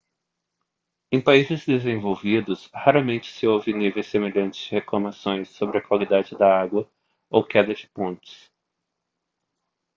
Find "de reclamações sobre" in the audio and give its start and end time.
4.65-5.77